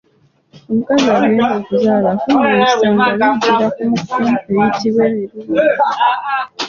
[0.69, 5.61] Omukazi agenda okuzaala afuna ebisa nga bijjira kumukumu ebiyitibwa Ebiruliruli.